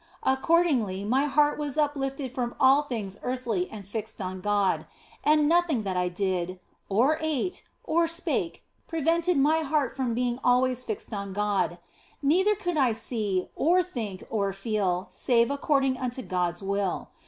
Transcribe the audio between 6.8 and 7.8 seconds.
or ate,